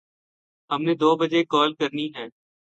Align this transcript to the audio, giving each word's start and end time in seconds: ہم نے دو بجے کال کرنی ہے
ہم 0.69 0.81
نے 0.83 0.93
دو 0.95 1.09
بجے 1.17 1.41
کال 1.51 1.73
کرنی 1.73 2.07
ہے 2.15 2.25